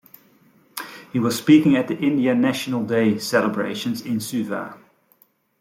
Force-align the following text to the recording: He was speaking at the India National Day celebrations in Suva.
He 1.13 1.19
was 1.19 1.37
speaking 1.37 1.75
at 1.75 1.87
the 1.87 1.95
India 1.95 2.33
National 2.33 2.83
Day 2.83 3.19
celebrations 3.19 4.01
in 4.01 4.19
Suva. 4.19 4.79